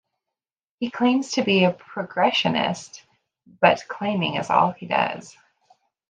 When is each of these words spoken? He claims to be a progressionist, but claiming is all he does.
He 0.79 0.89
claims 0.89 1.33
to 1.33 1.43
be 1.43 1.63
a 1.63 1.71
progressionist, 1.73 3.03
but 3.59 3.85
claiming 3.87 4.33
is 4.37 4.49
all 4.49 4.71
he 4.71 4.87
does. 4.87 5.37